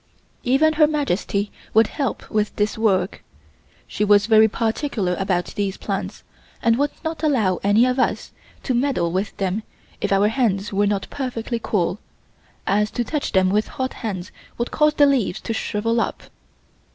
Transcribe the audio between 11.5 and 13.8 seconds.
cool, as to touch them with